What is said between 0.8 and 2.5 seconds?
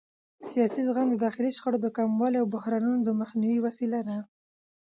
زغم د داخلي شخړو د کمولو او